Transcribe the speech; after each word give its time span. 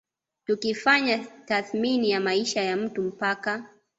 Tukifanya 0.45 1.25
tathmini 1.47 2.09
ya 2.11 2.19
maisha 2.19 2.61
ya 2.61 2.77
mtu 2.77 3.01
mpaka 3.01 3.67